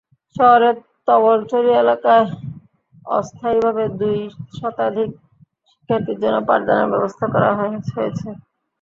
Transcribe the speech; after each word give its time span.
শহরের 0.35 0.75
তবলছড়ি 1.07 1.71
এলাকায় 1.81 2.25
অস্থায়ীভাবে 3.11 3.83
দুই 3.99 4.17
শতাধিক 4.57 5.09
শিক্ষার্থীর 5.69 6.17
জন্য 6.23 6.37
পাঠদানের 6.47 6.91
ব্যবস্থা 6.93 7.25
করা 7.33 7.49
হয়েছে। 7.59 7.99